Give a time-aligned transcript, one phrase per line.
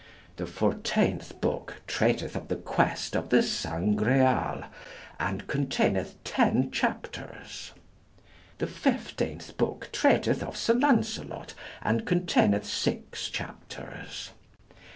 [0.37, 4.63] The fourteenth book treateth of the quest of the Sangreal,
[5.19, 7.71] and containeth 10 chapters.
[8.57, 11.53] The fifteenth book treateth of Sir Lancelot,
[11.83, 14.31] and containeth 6 chapters.